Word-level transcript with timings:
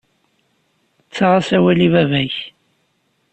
Ttaɣ-as 1.07 1.49
awal 1.57 1.79
i 1.87 1.89
baba-m. 1.93 2.35